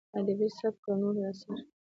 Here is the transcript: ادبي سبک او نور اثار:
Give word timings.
ادبي 0.19 0.47
سبک 0.59 0.83
او 0.87 0.95
نور 1.01 1.15
اثار: 1.29 1.59